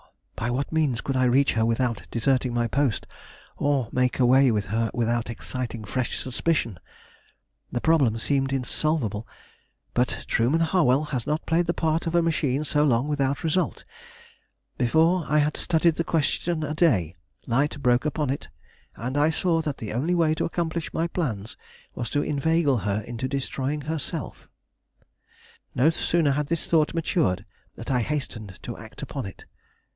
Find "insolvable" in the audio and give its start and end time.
8.51-9.27